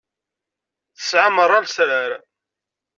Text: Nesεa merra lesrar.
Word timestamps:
Nesεa 0.97 1.27
merra 1.35 1.57
lesrar. 1.63 2.11